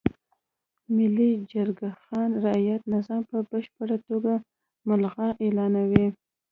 [0.95, 4.33] ملي جرګه خان رعیت نظام په بشپړه توګه
[4.87, 6.07] ملغا اعلانوي.